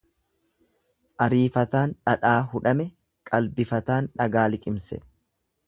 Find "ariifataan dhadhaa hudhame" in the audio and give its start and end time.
1.25-2.89